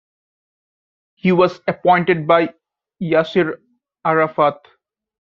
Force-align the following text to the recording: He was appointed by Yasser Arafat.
He 1.13 1.31
was 1.31 1.61
appointed 1.67 2.25
by 2.25 2.55
Yasser 2.99 3.61
Arafat. 4.03 4.57